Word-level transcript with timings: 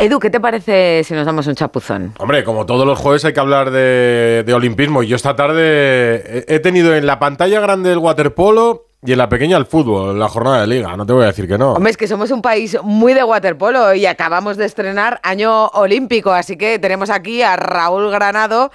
Edu, 0.00 0.20
¿qué 0.20 0.30
te 0.30 0.38
parece 0.38 1.02
si 1.02 1.12
nos 1.12 1.26
damos 1.26 1.48
un 1.48 1.56
chapuzón? 1.56 2.14
Hombre, 2.18 2.44
como 2.44 2.64
todos 2.66 2.86
los 2.86 2.96
jueves 3.00 3.24
hay 3.24 3.32
que 3.32 3.40
hablar 3.40 3.72
de, 3.72 4.44
de 4.46 4.54
olimpismo. 4.54 5.02
Y 5.02 5.08
yo 5.08 5.16
esta 5.16 5.34
tarde 5.34 6.44
he 6.46 6.60
tenido 6.60 6.94
en 6.94 7.04
la 7.04 7.18
pantalla 7.18 7.58
grande 7.58 7.90
el 7.90 7.98
waterpolo 7.98 8.86
y 9.04 9.10
en 9.10 9.18
la 9.18 9.28
pequeña 9.28 9.56
el 9.56 9.66
fútbol, 9.66 10.16
la 10.16 10.28
jornada 10.28 10.60
de 10.60 10.68
liga, 10.68 10.96
no 10.96 11.04
te 11.04 11.12
voy 11.12 11.24
a 11.24 11.26
decir 11.26 11.48
que 11.48 11.58
no. 11.58 11.72
Hombre, 11.72 11.90
es 11.90 11.96
que 11.96 12.06
somos 12.06 12.30
un 12.30 12.42
país 12.42 12.76
muy 12.82 13.12
de 13.12 13.24
waterpolo 13.24 13.92
y 13.94 14.06
acabamos 14.06 14.56
de 14.56 14.66
estrenar 14.66 15.20
año 15.24 15.66
olímpico, 15.68 16.30
así 16.30 16.56
que 16.56 16.78
tenemos 16.78 17.10
aquí 17.10 17.42
a 17.42 17.56
Raúl 17.56 18.10
Granado 18.10 18.70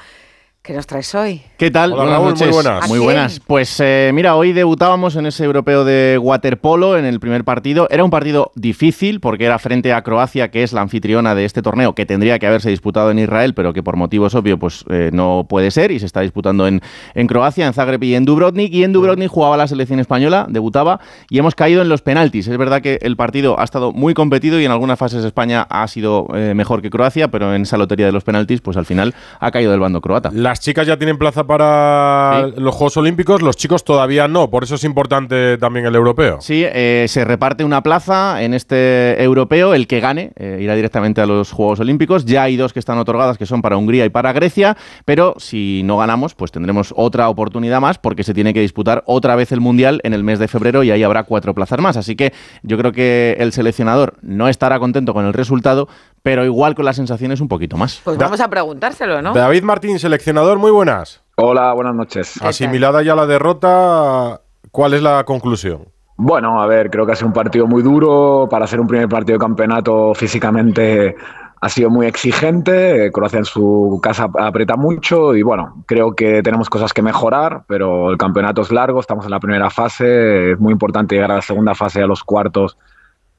¿Qué 0.66 0.72
nos 0.72 0.88
traes 0.88 1.14
hoy? 1.14 1.42
¿Qué 1.58 1.72
tal? 1.72 1.92
buenas 1.92 2.22
noches. 2.22 2.48
Muy 2.48 2.54
buenas. 2.54 2.88
Muy 2.88 3.00
buenas. 3.00 3.42
Pues 3.42 3.82
eh, 3.82 4.12
mira, 4.14 4.38
hoy 4.38 4.54
debutábamos 4.54 5.18
en 5.18 5.26
ese 5.26 5.44
europeo 5.44 5.84
de 5.84 6.18
waterpolo 6.18 6.98
en 6.98 7.04
el 7.04 7.20
primer 7.20 7.44
partido. 7.44 7.90
Era 7.92 8.06
un 8.06 8.10
partido 8.10 8.54
difícil 8.56 9.20
porque 9.20 9.44
era 9.44 9.60
frente 9.60 9.92
a 9.92 10.02
Croacia, 10.04 10.52
que 10.52 10.64
es 10.64 10.72
la 10.72 10.80
anfitriona 10.80 11.36
de 11.36 11.44
este 11.44 11.62
torneo, 11.62 11.96
que 11.96 12.06
tendría 12.06 12.40
que 12.40 12.48
haberse 12.48 12.70
disputado 12.70 13.12
en 13.12 13.20
Israel, 13.20 13.54
pero 13.56 13.74
que 13.74 13.84
por 13.84 13.98
motivos 13.98 14.36
obvios 14.36 14.58
pues, 14.58 14.86
eh, 14.90 15.10
no 15.12 15.48
puede 15.50 15.70
ser 15.70 15.92
y 15.92 16.00
se 16.00 16.06
está 16.06 16.22
disputando 16.22 16.66
en, 16.66 16.80
en 17.14 17.28
Croacia, 17.28 17.68
en 17.68 17.74
Zagreb 17.74 18.02
y 18.02 18.16
en 18.16 18.24
Dubrovnik. 18.24 18.74
Y 18.74 18.86
en 18.86 18.94
Dubrovnik 18.94 19.30
jugaba 19.30 19.58
la 19.58 19.68
selección 19.68 20.00
española, 20.00 20.46
debutaba 20.48 21.02
y 21.30 21.40
hemos 21.40 21.56
caído 21.56 21.82
en 21.82 21.90
los 21.90 22.02
penaltis. 22.04 22.48
Es 22.48 22.58
verdad 22.58 22.82
que 22.82 23.00
el 23.02 23.18
partido 23.18 23.60
ha 23.60 23.66
estado 23.66 23.92
muy 23.92 24.14
competido 24.14 24.62
y 24.62 24.66
en 24.66 24.72
algunas 24.72 24.98
fases 24.98 25.26
España 25.26 25.68
ha 25.70 25.86
sido 25.90 26.28
eh, 26.34 26.54
mejor 26.56 26.82
que 26.82 26.90
Croacia, 26.90 27.28
pero 27.28 27.54
en 27.54 27.64
esa 27.64 27.76
lotería 27.76 28.06
de 28.06 28.14
los 28.14 28.24
penaltis, 28.24 28.62
pues 28.62 28.78
al 28.78 28.86
final 28.86 29.14
ha 29.42 29.52
caído 29.52 29.72
del 29.72 29.82
bando 29.82 30.00
croata. 30.00 30.32
Las 30.54 30.60
chicas 30.60 30.86
ya 30.86 30.98
tienen 30.98 31.18
plaza 31.18 31.46
para 31.46 32.46
los 32.58 32.76
Juegos 32.76 32.96
Olímpicos, 32.98 33.42
los 33.42 33.58
chicos 33.58 33.84
todavía 33.84 34.28
no, 34.28 34.52
por 34.52 34.64
eso 34.64 34.76
es 34.76 34.84
importante 34.84 35.58
también 35.58 35.88
el 35.88 35.96
europeo. 35.96 36.42
Sí, 36.42 36.64
eh, 36.64 37.08
se 37.10 37.26
reparte 37.26 37.64
una 37.64 37.82
plaza 37.82 38.44
en 38.44 38.54
este 38.54 39.20
europeo, 39.24 39.74
el 39.74 39.88
que 39.88 40.00
gane 40.00 40.32
eh, 40.36 40.60
irá 40.62 40.76
directamente 40.76 41.22
a 41.22 41.26
los 41.26 41.52
Juegos 41.52 41.80
Olímpicos. 41.80 42.26
Ya 42.26 42.44
hay 42.44 42.56
dos 42.56 42.72
que 42.72 42.78
están 42.78 43.00
otorgadas 43.00 43.40
que 43.40 43.48
son 43.48 43.64
para 43.64 43.78
Hungría 43.78 44.06
y 44.06 44.10
para 44.10 44.32
Grecia, 44.32 44.78
pero 45.06 45.34
si 45.40 45.82
no 45.86 45.98
ganamos, 45.98 46.36
pues 46.36 46.52
tendremos 46.52 46.94
otra 46.96 47.30
oportunidad 47.30 47.82
más 47.82 47.98
porque 47.98 48.24
se 48.24 48.36
tiene 48.36 48.54
que 48.54 48.62
disputar 48.62 49.04
otra 49.08 49.36
vez 49.36 49.52
el 49.54 49.60
Mundial 49.60 50.02
en 50.04 50.14
el 50.14 50.24
mes 50.24 50.38
de 50.38 50.48
febrero 50.48 50.84
y 50.84 50.92
ahí 50.92 51.02
habrá 51.02 51.24
cuatro 51.24 51.56
plazas 51.56 51.80
más. 51.80 51.98
Así 51.98 52.16
que 52.16 52.32
yo 52.62 52.78
creo 52.78 52.92
que 52.92 53.38
el 53.40 53.54
seleccionador 53.54 54.18
no 54.22 54.48
estará 54.48 54.78
contento 54.78 55.16
con 55.16 55.26
el 55.26 55.34
resultado, 55.34 55.90
pero 56.24 56.46
igual 56.46 56.74
con 56.74 56.86
las 56.86 56.96
sensaciones 56.96 57.42
un 57.42 57.50
poquito 57.50 57.78
más. 57.78 58.02
Pues 58.04 58.18
vamos 58.18 58.40
a 58.40 58.48
preguntárselo, 58.48 59.22
¿no? 59.22 59.34
David 59.34 59.64
Martín, 59.64 60.00
seleccionador, 60.00 60.58
muy 60.58 60.72
buenas. 60.72 61.22
Hola, 61.36 61.74
buenas 61.74 61.94
noches. 61.94 62.42
Asimilada 62.42 63.04
ya 63.04 63.14
la 63.14 63.26
derrota, 63.26 64.42
¿cuál 64.72 64.94
es 64.94 65.02
la 65.04 65.26
conclusión? 65.26 65.90
Bueno, 66.16 66.62
a 66.62 66.68
ver, 66.68 66.90
creo 66.90 67.06
que 67.06 67.12
ha 67.12 67.16
sido 67.16 67.28
un 67.28 67.34
partido 67.34 67.68
muy 67.68 67.84
duro. 67.84 68.48
Para 68.50 68.68
ser 68.68 68.80
un 68.80 68.88
primer 68.88 69.10
partido 69.10 69.38
de 69.38 69.44
campeonato 69.44 70.14
físicamente 70.14 71.16
ha 71.60 71.70
sido 71.70 71.90
muy 71.90 72.06
exigente. 72.06 73.12
Croacia 73.12 73.40
en 73.40 73.46
su 73.46 74.00
casa 74.02 74.30
aprieta 74.40 74.78
mucho 74.78 75.36
y 75.36 75.42
bueno, 75.42 75.84
creo 75.88 76.14
que 76.14 76.42
tenemos 76.42 76.70
cosas 76.70 76.94
que 76.94 77.02
mejorar, 77.02 77.64
pero 77.68 78.12
el 78.12 78.18
campeonato 78.18 78.62
es 78.62 78.72
largo, 78.72 79.02
estamos 79.02 79.26
en 79.26 79.32
la 79.32 79.40
primera 79.40 79.70
fase, 79.70 80.52
es 80.52 80.60
muy 80.60 80.72
importante 80.72 81.16
llegar 81.16 81.32
a 81.32 81.36
la 81.36 81.42
segunda 81.42 81.76
fase, 81.76 82.02
a 82.02 82.08
los 82.08 82.24
cuartos 82.24 82.78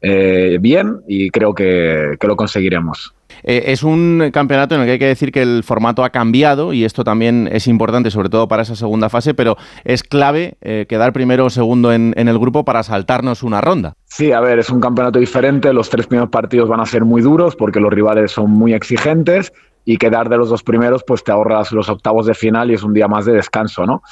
eh, 0.06 0.58
bien 0.60 1.00
y 1.08 1.30
creo 1.30 1.54
que, 1.54 2.16
lo 2.20 2.36
conseguiremos. 2.36 3.14
Eh, 3.42 3.64
es 3.68 3.82
un 3.82 4.30
campeonato 4.32 4.74
en 4.74 4.82
el 4.82 4.86
que 4.86 4.92
hay 4.92 4.98
que 4.98 5.06
decir 5.06 5.32
que 5.32 5.40
el 5.40 5.62
formato 5.64 6.04
ha 6.04 6.10
cambiado 6.10 6.74
y 6.74 6.84
esto 6.84 7.04
también 7.04 7.48
es 7.50 7.66
importante, 7.66 8.10
sobre 8.10 8.28
todo 8.28 8.46
para 8.46 8.62
esa 8.62 8.76
segunda 8.76 9.08
fase, 9.08 9.32
pero 9.32 9.56
es 9.84 10.02
clave 10.02 10.56
eh, 10.60 10.84
quedar 10.88 11.14
primero 11.14 11.46
o 11.46 11.50
segundo 11.50 11.90
en, 11.90 12.12
en, 12.16 12.28
el 12.28 12.38
grupo 12.38 12.66
para 12.66 12.82
saltarnos 12.82 13.42
una 13.42 13.62
ronda. 13.62 13.94
Sí, 14.04 14.30
a 14.30 14.40
ver, 14.40 14.58
es 14.58 14.68
un 14.68 14.80
campeonato 14.80 15.18
diferente, 15.18 15.72
los 15.72 15.88
tres 15.88 16.06
primeros 16.06 16.28
partidos 16.28 16.68
van 16.68 16.80
a 16.80 16.86
ser 16.86 17.06
muy 17.06 17.22
duros 17.22 17.56
porque 17.56 17.80
los 17.80 17.92
rivales 17.92 18.30
son 18.30 18.50
muy 18.50 18.74
exigentes 18.74 19.54
y 19.86 19.96
quedar 19.96 20.28
de 20.28 20.36
los 20.36 20.50
dos 20.50 20.62
primeros 20.62 21.02
pues 21.06 21.24
te 21.24 21.32
ahorras 21.32 21.72
los 21.72 21.88
octavos 21.88 22.26
de 22.26 22.34
final 22.34 22.70
y 22.70 22.74
es 22.74 22.82
un 22.82 22.92
día 22.92 23.08
más 23.08 23.24
de 23.24 23.32
descanso, 23.32 23.86
¿no? 23.86 24.02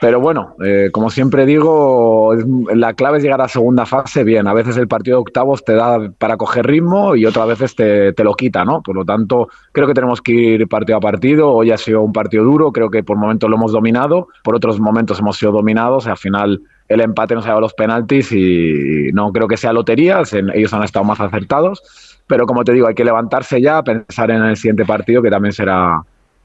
Pero 0.00 0.20
bueno, 0.20 0.54
eh, 0.62 0.90
como 0.92 1.08
siempre 1.08 1.46
digo, 1.46 2.34
la 2.74 2.94
clave 2.94 3.18
es 3.18 3.24
llegar 3.24 3.40
a 3.40 3.48
segunda 3.48 3.86
fase 3.86 4.24
bien. 4.24 4.46
A 4.46 4.52
veces 4.52 4.76
el 4.76 4.88
partido 4.88 5.16
de 5.16 5.22
octavos 5.22 5.64
te 5.64 5.74
da 5.74 6.10
para 6.18 6.36
coger 6.36 6.66
ritmo 6.66 7.16
y 7.16 7.24
otras 7.26 7.46
veces 7.46 7.74
te, 7.74 8.12
te, 8.12 8.24
lo 8.24 8.34
quita, 8.34 8.64
¿no? 8.64 8.82
Por 8.82 8.96
lo 8.96 9.04
tanto, 9.04 9.48
creo 9.72 9.86
que 9.86 9.94
tenemos 9.94 10.20
que 10.20 10.32
ir 10.32 10.68
partido 10.68 10.98
a 10.98 11.00
partido. 11.00 11.52
Hoy 11.52 11.70
ha 11.70 11.78
sido 11.78 12.02
un 12.02 12.12
partido 12.12 12.44
duro, 12.44 12.72
creo 12.72 12.90
que 12.90 13.02
por 13.02 13.16
momentos 13.16 13.48
lo 13.48 13.56
hemos 13.56 13.72
dominado, 13.72 14.28
por 14.42 14.56
otros 14.56 14.78
momentos 14.80 15.20
hemos 15.20 15.38
sido 15.38 15.52
dominados. 15.52 16.06
Y 16.06 16.10
al 16.10 16.18
final 16.18 16.60
el 16.88 17.00
empate 17.00 17.34
nos 17.34 17.46
ha 17.46 17.50
dado 17.50 17.62
los 17.62 17.74
penaltis 17.74 18.30
y 18.32 19.10
no 19.12 19.32
creo 19.32 19.48
que 19.48 19.56
sea 19.56 19.72
lotería, 19.72 20.22
ellos 20.54 20.74
han 20.74 20.82
estado 20.82 21.04
más 21.04 21.20
acertados. 21.20 22.20
Pero 22.26 22.46
como 22.46 22.64
te 22.64 22.72
digo, 22.72 22.88
hay 22.88 22.94
que 22.94 23.04
levantarse 23.04 23.60
ya, 23.60 23.82
pensar 23.82 24.30
en 24.30 24.42
el 24.42 24.56
siguiente 24.56 24.84
partido 24.84 25.22
que 25.22 25.30
también 25.30 25.52
será, 25.52 26.02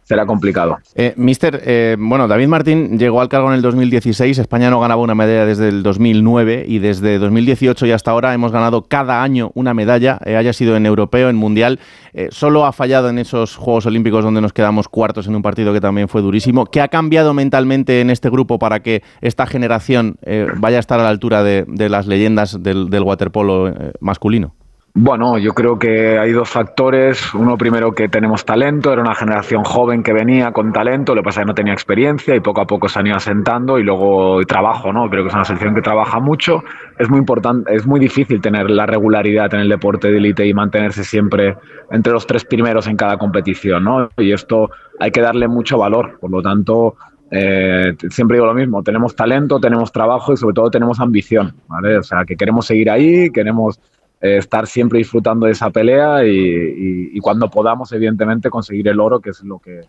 será 0.09 0.25
complicado. 0.25 0.80
Eh, 0.96 1.14
mister, 1.18 1.62
eh, 1.64 1.96
bueno, 2.00 2.28
David 2.28 2.47
Martín 2.47 2.97
llegó 2.97 3.22
al 3.22 3.30
cargo 3.30 3.50
en 3.50 3.53
el 3.53 3.62
2016, 3.62 4.40
España 4.40 4.72
no 4.72 4.80
ganaba 4.80 5.03
una 5.03 5.14
medalla 5.14 5.46
desde 5.46 5.70
el 5.70 5.84
2009 5.84 6.66
y 6.68 6.80
desde 6.80 7.20
2018 7.20 7.86
y 7.86 7.92
hasta 7.92 8.09
ahora 8.09 8.34
hemos 8.34 8.52
ganado 8.52 8.81
cada 8.81 9.22
año 9.22 9.52
una 9.53 9.75
medalla, 9.75 10.20
eh, 10.25 10.36
haya 10.36 10.52
sido 10.52 10.75
en 10.75 10.88
europeo, 10.88 11.30
en 11.30 11.36
mundial, 11.36 11.80
eh, 12.14 12.30
solo 12.31 12.66
ha 12.66 12.72
fallado 12.72 13.09
en 13.09 13.20
esos 13.20 13.56
Juegos 13.56 13.86
Olímpicos 13.86 14.24
donde 14.24 14.42
nos 14.42 14.52
quedamos 14.52 14.90
cuartos 14.90 15.28
en 15.28 15.36
un 15.36 15.44
partido 15.44 15.74
que 15.74 15.81
también 15.81 16.08
fue 16.08 16.24
durísimo. 16.24 16.66
¿Qué 16.66 16.81
ha 16.81 16.88
cambiado 16.88 17.36
mentalmente 17.36 18.02
en 18.02 18.09
este 18.09 18.31
grupo 18.31 18.58
para 18.58 18.80
que 18.80 19.03
esta 19.22 19.46
generación 19.46 20.18
vaya 20.58 20.78
a 20.78 20.80
estar 20.80 21.00
a 21.00 21.03
la 21.03 21.09
altura 21.09 21.44
de, 21.44 21.68
las 21.88 22.08
leyendas 22.08 22.64
del, 22.64 23.03
waterpolo 23.03 23.72
masculino? 24.00 24.56
Bueno, 24.96 25.38
yo 25.38 25.54
creo 25.54 25.78
que 25.78 26.18
hay 26.18 26.32
dos 26.32 26.50
factores. 26.50 27.34
Uno 27.34 27.58
primero 27.58 27.94
que 27.94 28.10
tenemos 28.10 28.44
talento, 28.44 28.92
era 28.92 29.02
una 29.02 29.14
generación 29.14 29.64
joven 29.64 30.02
que 30.02 30.14
venía 30.14 30.52
con 30.52 30.74
talento, 30.74 31.14
lo 31.14 31.22
que 31.22 31.26
pasa 31.26 31.42
es 31.42 31.46
que 31.46 31.48
no 31.48 31.54
tenía 31.54 31.74
experiencia 31.74 32.36
y 32.36 32.40
poco 32.40 32.62
a 32.62 32.68
poco 32.68 32.90
se 32.90 33.00
han 33.00 33.08
ido 33.08 33.16
asentando 33.16 33.78
y 33.78 33.84
luego 33.84 34.44
trabajo, 34.46 34.92
¿no? 34.92 35.10
Creo 35.10 35.24
que 35.24 35.30
es 35.30 35.36
una 35.36 35.46
selección 35.46 35.76
que 35.76 35.82
trabaja 35.82 36.20
mucho. 36.20 36.64
Es 36.98 37.10
muy 37.10 37.20
importante, 37.20 37.74
es 37.74 37.86
muy 37.86 38.00
difícil 38.00 38.42
tener 38.42 38.70
la 38.72 38.88
regularidad 38.88 39.54
en 39.54 39.62
el 39.62 39.70
deporte 39.70 40.12
de 40.12 40.18
élite 40.18 40.48
y 40.48 40.54
mantenerse 40.54 41.04
siempre 41.04 41.56
entre 41.92 42.12
los 42.12 42.26
tres 42.26 42.44
primeros 42.44 42.88
en 42.88 42.98
cada 42.98 43.18
competición, 43.18 43.84
¿no? 43.84 44.10
Y 44.18 44.32
esto 44.32 44.72
hay 45.00 45.12
que 45.12 45.22
darle 45.22 45.48
mucho 45.48 45.78
valor. 45.78 46.18
Por 46.20 46.32
lo 46.32 46.42
tanto, 46.42 46.96
eh, 47.32 47.96
siempre 48.10 48.38
digo 48.38 48.48
lo 48.48 48.56
mismo, 48.56 48.82
tenemos 48.82 49.16
talento, 49.16 49.60
tenemos 49.60 49.92
trabajo 49.92 50.34
y 50.34 50.38
sobre 50.38 50.56
todo 50.56 50.72
tenemos 50.72 51.00
ambición, 51.00 51.54
¿vale? 51.68 51.98
O 51.98 52.04
sea, 52.04 52.26
que 52.26 52.36
queremos 52.36 52.66
seguir 52.66 52.90
ahí, 52.90 53.30
queremos 53.30 53.80
eh, 54.22 54.38
estar 54.38 54.68
siempre 54.68 55.00
disfrutando 55.00 55.46
de 55.46 55.53
esa 55.53 55.69
pelea 55.69 56.25
y, 56.25 57.18
cuando 57.22 57.50
podamos, 57.50 57.91
evidentemente, 57.91 58.50
conseguir 58.50 58.88
el 58.88 59.00
oro, 59.00 59.19
que 59.19 59.30
es 59.30 59.44
lo 59.44 59.59
que, 59.59 59.81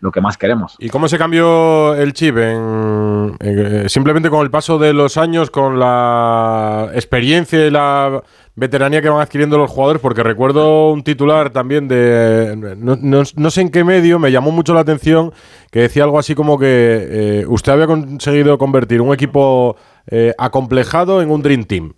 lo 0.00 0.12
que 0.12 0.20
más 0.20 0.36
queremos. 0.36 0.76
¿Y 0.78 0.90
cómo 0.90 1.08
se 1.08 1.18
cambió 1.18 1.94
el 1.94 2.12
chip? 2.12 2.36
En, 2.36 3.36
simplemente 3.88 4.30
con 4.30 4.42
el 4.42 4.50
paso 4.50 4.78
de 4.78 4.92
los 4.92 5.16
años, 5.16 5.50
con 5.50 5.78
la 5.78 6.90
experiencia 6.94 7.66
y 7.66 7.70
la 7.70 8.22
veteranía 8.54 9.02
que 9.02 9.08
van 9.08 9.20
adquiriendo 9.20 9.58
los 9.58 9.70
jugadores, 9.70 10.00
porque 10.00 10.22
recuerdo 10.22 10.92
un 10.92 11.02
titular 11.02 11.50
también 11.50 11.88
de, 11.88 12.76
no, 12.78 12.96
no, 12.96 13.50
sé 13.50 13.60
en 13.60 13.70
qué 13.70 13.82
medio, 13.82 14.18
me 14.18 14.30
llamó 14.30 14.50
mucho 14.52 14.74
la 14.74 14.80
atención, 14.80 15.32
que 15.70 15.80
decía 15.80 16.04
algo 16.04 16.18
así 16.18 16.34
como 16.34 16.58
que 16.58 16.66
eh, 17.40 17.46
usted 17.48 17.72
había 17.72 17.86
conseguido 17.86 18.58
convertir 18.58 19.00
un 19.00 19.12
equipo 19.12 19.76
eh, 20.06 20.32
acomplejado 20.38 21.22
en 21.22 21.30
un 21.30 21.42
Dream 21.42 21.64
Team 21.64 21.94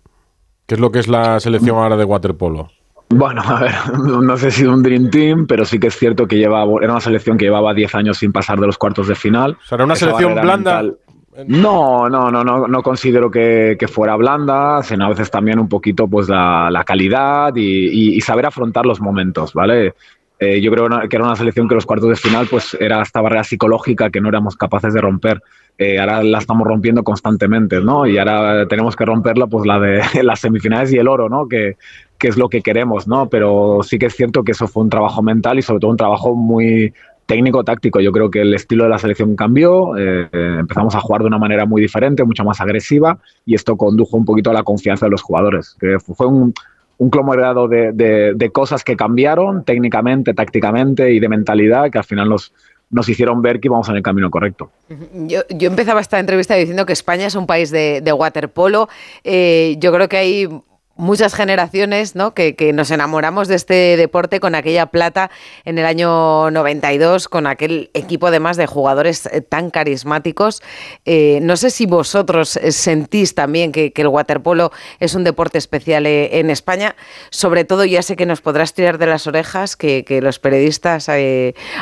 que 0.67 0.75
es 0.75 0.81
lo 0.81 0.91
que 0.91 0.99
es 0.99 1.07
la 1.07 1.39
selección 1.39 1.77
ahora 1.77 1.95
de 1.95 2.03
waterpolo. 2.03 2.69
Bueno, 3.09 3.41
a 3.41 3.61
ver, 3.61 3.73
no 3.97 4.37
sé 4.37 4.51
si 4.51 4.65
un 4.65 4.83
Dream 4.83 5.09
Team, 5.09 5.47
pero 5.47 5.63
sí 5.65 5.79
que 5.79 5.87
es 5.87 5.97
cierto 5.97 6.27
que 6.27 6.37
llevaba, 6.37 6.71
era 6.81 6.91
una 6.91 7.01
selección 7.01 7.37
que 7.37 7.45
llevaba 7.45 7.73
10 7.73 7.95
años 7.95 8.17
sin 8.17 8.33
pasar 8.33 8.59
de 8.59 8.67
los 8.67 8.77
cuartos 8.77 9.07
de 9.07 9.15
final. 9.15 9.57
O 9.63 9.65
sea, 9.65 9.77
era 9.77 9.85
una 9.85 9.93
Esa 9.93 10.07
selección 10.07 10.33
blanda. 10.33 10.81
Mental. 10.81 10.97
No, 11.45 12.09
no, 12.09 12.31
no, 12.31 12.43
no, 12.43 12.67
no 12.67 12.81
considero 12.81 13.29
que, 13.29 13.77
que, 13.79 13.87
fuera 13.87 14.15
blanda, 14.15 14.81
sino 14.81 15.05
a 15.05 15.09
veces 15.09 15.29
también 15.29 15.59
un 15.59 15.69
poquito 15.69 16.07
pues 16.07 16.27
la, 16.27 16.69
la 16.71 16.83
calidad 16.83 17.55
y, 17.55 17.61
y, 17.61 18.15
y, 18.15 18.21
saber 18.21 18.47
afrontar 18.47 18.87
los 18.87 18.99
momentos, 18.99 19.53
¿vale? 19.53 19.93
Eh, 20.39 20.61
yo 20.61 20.71
creo 20.71 20.87
que 21.09 21.15
era 21.15 21.25
una 21.25 21.35
selección 21.35 21.67
que 21.67 21.75
los 21.75 21.85
cuartos 21.85 22.09
de 22.09 22.15
final 22.15 22.47
pues 22.49 22.77
era 22.79 23.01
esta 23.01 23.21
barrera 23.21 23.43
psicológica 23.43 24.09
que 24.09 24.21
no 24.21 24.29
éramos 24.29 24.55
capaces 24.55 24.93
de 24.93 25.01
romper. 25.01 25.41
Eh, 25.79 25.99
ahora 25.99 26.23
la 26.23 26.39
estamos 26.39 26.67
rompiendo 26.67 27.03
constantemente, 27.03 27.79
¿no? 27.81 28.07
Y 28.07 28.17
ahora 28.17 28.67
tenemos 28.67 28.95
que 28.95 29.05
romperla, 29.05 29.47
pues 29.47 29.65
la 29.65 29.79
de 29.79 30.01
las 30.23 30.39
semifinales 30.39 30.91
y 30.93 30.97
el 30.97 31.07
oro, 31.07 31.29
¿no? 31.29 31.47
Que, 31.47 31.77
que, 32.17 32.27
es 32.27 32.37
lo 32.37 32.49
que 32.49 32.61
queremos, 32.61 33.07
¿no? 33.07 33.29
Pero 33.29 33.79
sí 33.83 33.99
que 33.99 34.07
es 34.07 34.15
cierto 34.15 34.43
que 34.43 34.51
eso 34.51 34.67
fue 34.67 34.83
un 34.83 34.89
trabajo 34.89 35.21
mental 35.21 35.59
y 35.59 35.61
sobre 35.61 35.79
todo 35.79 35.91
un 35.91 35.97
trabajo 35.97 36.35
muy 36.35 36.93
técnico-táctico. 37.27 37.99
Yo 37.99 38.11
creo 38.11 38.31
que 38.31 38.41
el 38.41 38.53
estilo 38.53 38.85
de 38.85 38.89
la 38.89 38.97
selección 38.97 39.35
cambió, 39.35 39.97
eh, 39.97 40.29
empezamos 40.31 40.95
a 40.95 41.01
jugar 41.01 41.21
de 41.21 41.27
una 41.27 41.37
manera 41.37 41.65
muy 41.65 41.81
diferente, 41.81 42.23
mucho 42.23 42.43
más 42.43 42.59
agresiva 42.61 43.19
y 43.45 43.53
esto 43.53 43.75
condujo 43.75 44.17
un 44.17 44.25
poquito 44.25 44.49
a 44.49 44.53
la 44.53 44.63
confianza 44.63 45.05
de 45.05 45.11
los 45.11 45.21
jugadores. 45.21 45.77
Fue 46.15 46.25
un, 46.25 46.53
un 46.97 47.09
conglomerado 47.09 47.67
de, 47.67 47.91
de, 47.93 48.33
de 48.35 48.49
cosas 48.49 48.83
que 48.83 48.95
cambiaron 48.95 49.63
técnicamente, 49.63 50.33
tácticamente 50.33 51.11
y 51.13 51.19
de 51.19 51.29
mentalidad 51.29 51.91
que 51.91 51.97
al 51.97 52.03
final 52.03 52.29
nos 52.29 52.53
nos 52.89 53.09
hicieron 53.09 53.41
ver 53.41 53.59
que 53.59 53.67
íbamos 53.67 53.89
en 53.89 53.97
el 53.97 54.01
camino 54.01 54.31
correcto. 54.31 54.71
Yo, 55.13 55.41
yo 55.49 55.67
empezaba 55.67 55.99
esta 55.99 56.19
entrevista 56.19 56.55
diciendo 56.55 56.85
que 56.85 56.93
España 56.93 57.27
es 57.27 57.35
un 57.35 57.45
país 57.45 57.69
de, 57.69 57.99
de 58.01 58.13
waterpolo. 58.13 58.87
Eh, 59.25 59.75
yo 59.79 59.91
creo 59.91 60.07
que 60.07 60.17
hay 60.17 60.49
muchas 60.97 61.33
generaciones 61.33 62.15
¿no? 62.15 62.33
que, 62.33 62.55
nos 62.73 62.91
enamoramos 62.91 63.47
de 63.47 63.55
este 63.55 63.97
deporte 63.97 64.39
con 64.39 64.55
aquella 64.55 64.87
plata 64.87 65.31
en 65.65 65.77
el 65.77 65.85
año 65.85 66.51
92, 66.51 67.27
con 67.27 67.47
aquel 67.47 67.89
equipo 67.93 68.27
además 68.27 68.57
de 68.57 68.67
jugadores 68.67 69.25
eh, 69.27 69.41
tan 69.41 69.69
carismáticos. 69.69 70.61
Eh, 71.05 71.39
no 71.41 71.55
sé 71.55 71.69
si 71.69 71.85
vosotros 71.85 72.57
eh, 72.57 72.71
sentís 72.71 73.35
también 73.35 73.71
que, 73.71 73.93
el 73.97 74.07
waterpolo 74.07 74.71
es 74.99 75.15
un 75.15 75.23
deporte 75.23 75.57
especial 75.57 76.05
en 76.05 76.49
España. 76.49 76.95
Sobre 77.31 77.65
todo, 77.65 77.83
ya 77.83 78.01
sé 78.03 78.15
que 78.15 78.25
nos 78.25 78.41
podrás 78.41 78.73
tirar 78.73 78.99
de 78.99 79.07
las 79.07 79.25
orejas, 79.25 79.75
que, 79.75 80.05
los 80.21 80.39
periodistas 80.39 81.09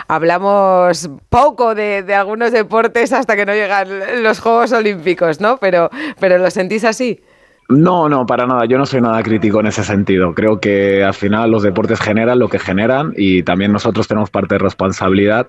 hablamos 0.07 1.09
poco 1.29 1.75
de, 1.75 2.03
de, 2.03 2.15
algunos 2.15 2.51
deportes 2.51 3.13
hasta 3.13 3.35
que 3.35 3.45
no 3.45 3.53
llegan 3.53 4.23
los 4.23 4.39
Juegos 4.39 4.71
Olímpicos, 4.71 5.39
¿no? 5.39 5.57
Pero, 5.57 5.89
pero 6.19 6.37
¿lo 6.37 6.49
sentís 6.51 6.83
así? 6.83 7.21
No, 7.67 8.09
no, 8.09 8.25
para 8.25 8.45
nada. 8.45 8.65
Yo 8.65 8.77
no 8.77 8.85
soy 8.85 9.01
nada 9.01 9.23
crítico 9.23 9.59
en 9.59 9.67
ese 9.67 9.83
sentido. 9.83 10.33
Creo 10.35 10.59
que 10.59 11.03
al 11.03 11.13
final 11.13 11.49
los 11.49 11.63
deportes 11.63 11.99
generan 11.99 12.37
lo 12.37 12.47
que 12.47 12.59
generan 12.59 13.13
y 13.17 13.43
también 13.43 13.71
nosotros 13.71 14.07
tenemos 14.07 14.29
parte 14.29 14.55
de 14.55 14.59
responsabilidad 14.59 15.47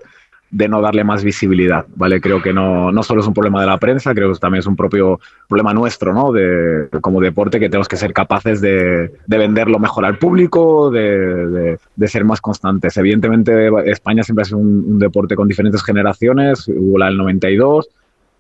de 0.50 0.68
no 0.68 0.80
darle 0.80 1.02
más 1.02 1.24
visibilidad, 1.24 1.86
¿vale? 1.96 2.20
Creo 2.20 2.40
que 2.40 2.52
no, 2.52 2.92
no 2.92 3.02
solo 3.02 3.20
es 3.20 3.26
un 3.26 3.34
problema 3.34 3.60
de 3.60 3.66
la 3.66 3.78
prensa, 3.78 4.14
creo 4.14 4.32
que 4.32 4.38
también 4.38 4.60
es 4.60 4.66
un 4.66 4.76
propio 4.76 5.18
problema 5.48 5.74
nuestro, 5.74 6.14
¿no? 6.14 6.32
De, 6.32 6.88
como 7.00 7.20
deporte 7.20 7.58
que 7.58 7.68
tenemos 7.68 7.88
que 7.88 7.96
ser 7.96 8.12
capaces 8.12 8.60
de, 8.60 9.12
de 9.26 9.38
venderlo 9.38 9.78
mejor 9.78 10.04
al 10.04 10.18
público, 10.18 10.90
de, 10.90 11.78
de, 11.96 12.08
ser 12.08 12.24
más 12.24 12.40
constantes. 12.40 12.96
Evidentemente 12.96 13.68
España 13.90 14.22
siempre 14.22 14.42
ha 14.42 14.44
sido 14.46 14.58
un, 14.58 14.84
un 14.86 14.98
deporte 15.00 15.34
con 15.34 15.48
diferentes 15.48 15.82
generaciones, 15.82 16.68
hubo 16.68 16.96
la 16.96 17.06
del 17.06 17.18
92, 17.18 17.88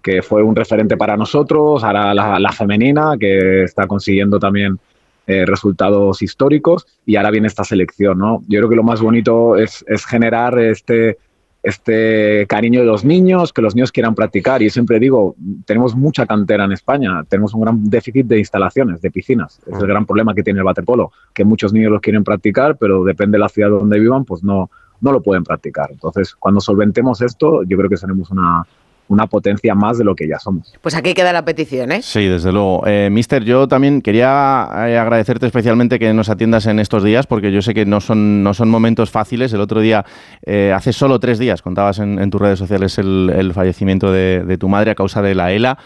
que 0.06 0.22
fue 0.22 0.40
un 0.40 0.54
referente 0.54 0.96
para 0.96 1.16
nosotros, 1.16 1.82
ahora 1.82 2.14
la, 2.14 2.52
femenina, 2.52 3.16
que 3.18 3.64
está 3.64 3.88
consiguiendo 3.88 4.38
también 4.38 4.78
eh, 5.26 5.44
resultados 5.44 6.22
históricos, 6.22 6.86
y 7.04 7.16
ahora 7.16 7.32
viene 7.32 7.48
esta 7.48 7.64
selección, 7.64 8.16
¿no? 8.16 8.40
Yo 8.46 8.60
creo 8.60 8.68
que 8.68 8.76
lo 8.76 8.84
más 8.84 9.00
bonito 9.00 9.56
es, 9.56 9.84
generar 10.08 10.60
este, 10.60 11.18
este 11.60 12.46
cariño 12.46 12.78
de 12.78 12.86
los 12.86 13.04
niños, 13.04 13.52
que 13.52 13.62
los 13.62 13.74
niños 13.74 13.90
quieran 13.90 14.14
practicar. 14.14 14.62
Y 14.62 14.70
siempre 14.70 15.00
digo, 15.00 15.34
tenemos 15.64 15.96
mucha 15.96 16.24
cantera 16.24 16.66
en 16.66 16.70
España, 16.70 17.24
tenemos 17.28 17.52
un 17.54 17.62
gran 17.62 17.90
déficit 17.90 18.26
de 18.26 18.38
instalaciones, 18.38 19.02
de 19.02 19.10
piscinas. 19.10 19.60
Es 19.66 19.76
el 19.80 19.88
gran 19.88 20.06
problema 20.06 20.34
que 20.36 20.44
tiene 20.44 20.60
el 20.60 20.66
waterpolo, 20.66 21.10
que 21.34 21.44
muchos 21.44 21.72
niños 21.72 21.90
los 21.90 22.00
quieren 22.00 22.22
practicar, 22.22 22.76
pero 22.76 23.02
depende 23.02 23.38
de 23.38 23.40
la 23.40 23.48
ciudad 23.48 23.70
donde 23.70 23.98
vivan, 23.98 24.24
pues 24.24 24.44
no, 24.44 24.70
no 25.00 25.10
lo 25.10 25.20
pueden 25.20 25.42
practicar. 25.42 25.90
Entonces, 25.90 26.36
cuando 26.36 26.60
solventemos 26.60 27.20
esto, 27.22 27.64
yo 27.64 27.76
creo 27.76 27.90
que 27.90 27.96
seremos 27.96 28.30
una, 28.30 28.64
una 29.08 29.26
potencia 29.26 29.74
más 29.74 29.98
de 29.98 30.04
lo 30.04 30.14
que 30.14 30.28
ya 30.28 30.38
somos. 30.38 30.72
Pues 30.80 30.94
aquí 30.94 31.14
queda 31.14 31.32
la 31.32 31.44
petición, 31.44 31.92
¿eh? 31.92 32.02
Sí, 32.02 32.26
desde 32.26 32.52
luego. 32.52 32.82
Eh, 32.86 33.08
Mister, 33.10 33.44
yo 33.44 33.68
también 33.68 34.02
quería 34.02 34.68
eh, 34.88 34.98
agradecerte 34.98 35.46
especialmente 35.46 35.98
que 35.98 36.12
nos 36.12 36.28
atiendas 36.28 36.66
en 36.66 36.78
estos 36.78 37.04
días, 37.04 37.26
porque 37.26 37.52
yo 37.52 37.62
sé 37.62 37.74
que 37.74 37.86
no 37.86 38.00
son, 38.00 38.42
no 38.42 38.54
son 38.54 38.68
momentos 38.68 39.10
fáciles. 39.10 39.52
El 39.52 39.60
otro 39.60 39.80
día, 39.80 40.04
eh, 40.44 40.72
hace 40.74 40.92
solo 40.92 41.20
tres 41.20 41.38
días, 41.38 41.62
contabas 41.62 41.98
en, 41.98 42.30
tus 42.30 42.40
redes 42.40 42.58
sociales 42.58 42.98
el, 42.98 43.52
fallecimiento 43.54 44.10
de, 44.10 44.56
tu 44.58 44.68
madre 44.68 44.90
a 44.90 44.94
causa 44.94 45.22
de 45.22 45.34
la 45.34 45.52
ELA. 45.52 45.78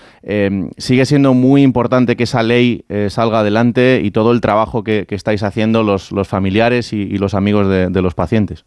sigue 0.79 1.05
siendo 1.05 1.35
muy 1.35 1.63
importante 1.63 2.17
que 2.17 2.25
esa 2.25 2.43
ley 2.43 2.85
salga 3.09 3.41
adelante 3.41 4.01
y 4.03 4.11
todo 4.11 4.33
el 4.33 4.41
trabajo 4.41 4.83
que, 4.83 5.07
estáis 5.11 5.43
haciendo 5.43 5.83
los, 5.83 6.13
los 6.13 6.29
familiares 6.29 6.93
y, 6.93 7.19
los 7.19 7.35
amigos 7.35 7.69
de 7.69 8.03
los 8.03 8.15
pacientes. 8.15 8.65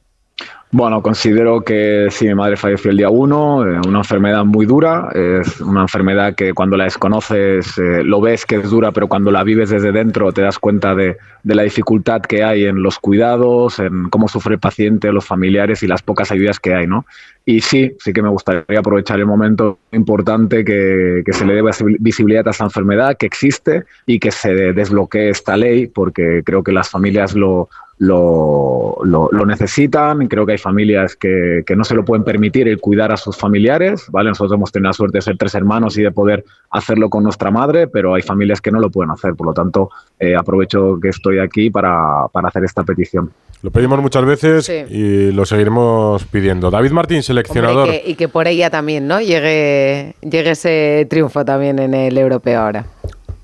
Bueno, 0.76 1.04
considero 1.04 1.62
que 1.62 2.08
sí, 2.10 2.26
mi 2.26 2.34
madre 2.34 2.58
falleció 2.58 2.90
el 2.90 2.98
día 2.98 3.08
1, 3.08 3.64
eh, 3.64 3.82
una 3.88 4.00
enfermedad 4.00 4.44
muy 4.44 4.66
dura, 4.66 5.08
es 5.14 5.62
una 5.62 5.82
enfermedad 5.82 6.34
que 6.34 6.56
cuando 6.56 6.78
la 6.78 6.86
desconoces 6.86 7.78
eh, 7.78 8.04
lo 8.04 8.20
ves 8.22 8.44
que 8.48 8.56
es 8.56 8.72
dura, 8.72 8.92
pero 8.92 9.08
cuando 9.08 9.30
la 9.30 9.44
vives 9.44 9.70
desde 9.70 9.92
dentro 9.92 10.32
te 10.32 10.42
das 10.42 10.58
cuenta 10.58 10.96
de, 10.96 11.18
la 11.44 11.62
dificultad 11.62 12.22
que 12.22 12.44
hay 12.44 12.66
en 12.66 12.82
los 12.82 12.98
cuidados, 12.98 13.78
en 13.78 14.10
cómo 14.10 14.28
sufre 14.28 14.56
el 14.56 14.60
paciente, 14.60 15.12
los 15.12 15.28
familiares 15.28 15.84
y 15.84 15.88
las 15.88 16.02
pocas 16.02 16.32
ayudas 16.32 16.60
que 16.60 16.74
hay, 16.74 16.88
¿no? 16.88 17.06
Y 17.46 17.62
sí, 17.62 17.96
sí 18.00 18.12
que 18.12 18.24
me 18.24 18.30
gustaría 18.30 18.80
aprovechar 18.80 19.20
el 19.20 19.28
momento 19.28 19.78
importante 19.92 20.66
que, 20.66 21.22
que 21.24 21.34
se 21.34 21.46
le 21.46 21.54
dé 21.54 21.62
visibilidad 22.00 22.48
a 22.48 22.52
esta 22.52 22.64
enfermedad, 22.64 23.16
que 23.18 23.28
existe 23.28 23.84
y 24.08 24.18
que 24.18 24.32
se 24.32 24.74
desbloquee 24.74 25.30
esta 25.30 25.56
ley, 25.56 25.86
porque 25.86 26.42
creo 26.44 26.64
que 26.64 26.72
las 26.72 26.90
familias 26.90 27.36
lo, 27.36 27.70
lo, 28.04 28.98
lo, 29.04 29.46
necesitan. 29.46 30.28
Creo 30.28 30.46
que 30.46 30.54
hay 30.54 30.58
familias 30.58 31.16
que, 31.16 31.64
que, 31.66 31.76
no 31.76 31.84
se 31.84 31.96
lo 31.96 32.04
pueden 32.04 32.24
permitir 32.24 32.68
el 32.68 32.80
cuidar 32.80 33.12
a 33.12 33.18
sus 33.18 33.38
familiares. 33.38 34.06
¿vale? 34.10 34.30
Nosotros 34.30 34.54
hemos 34.54 34.72
tenido 34.72 34.90
la 34.90 34.94
suerte 34.94 35.20
de 35.20 35.22
ser 35.22 35.38
tres 35.38 35.56
hermanos 35.56 35.98
y 35.98 36.04
de 36.04 36.12
poder 36.12 36.44
hacerlo 36.70 37.10
con 37.10 37.24
nuestra 37.24 37.50
madre, 37.50 37.88
pero 37.88 38.14
hay 38.14 38.22
familias 38.22 38.60
que 38.60 38.72
no 38.72 38.80
lo 38.80 38.90
pueden 38.90 39.12
hacer. 39.12 39.36
Por 39.36 39.48
lo 39.48 39.54
tanto, 39.54 39.90
eh, 40.20 40.36
aprovecho 40.36 41.00
que 41.02 41.10
estoy 41.10 41.40
aquí 41.40 41.70
para, 41.70 42.28
para, 42.32 42.50
hacer 42.50 42.66
esta 42.66 42.84
petición. 42.84 43.32
Lo 43.62 43.72
pedimos 43.72 44.02
muchas 44.02 44.26
veces 44.26 44.70
y 44.90 45.32
lo 45.32 45.46
seguiremos 45.46 46.26
pidiendo. 46.26 46.70
David 46.70 46.92
Martín, 46.92 47.24
seleccionador. 47.24 47.88
y, 48.06 48.16
que, 48.16 48.28
por 48.28 48.48
ella 48.48 48.70
también 48.70 49.08
¿no? 49.08 49.22
llegue, 49.22 50.16
llegue 50.22 50.52
ese 50.52 51.08
triunfo 51.10 51.46
también 51.46 51.80
en 51.80 51.94
el 51.94 52.18
europeo 52.18 52.60
ahora. 52.60 52.86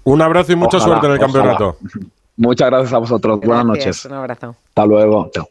Un 0.04 0.22
abrazo 0.22 0.52
y 0.52 0.56
mucha 0.58 0.80
suerte 0.80 1.08
en 1.08 1.14
el 1.14 1.20
campeonato. 1.20 1.78
Muchas 2.40 2.70
gracias 2.70 2.94
a 2.94 3.00
vosotros. 3.00 3.42
Buenas 3.42 3.66
noches. 3.66 4.06
Un 4.06 4.14
abrazo. 4.14 4.56
Hasta 4.70 4.86
luego. 4.86 5.30
Chao. 5.34 5.50